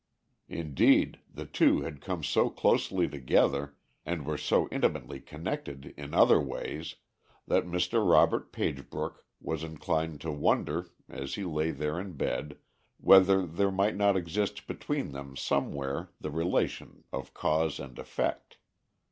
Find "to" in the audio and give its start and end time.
10.21-10.31